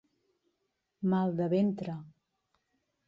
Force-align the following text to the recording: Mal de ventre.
Mal 1.13 1.35
de 1.41 1.49
ventre. 1.55 1.99